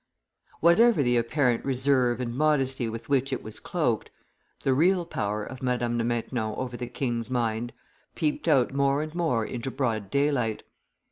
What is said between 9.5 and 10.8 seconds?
broad daylight.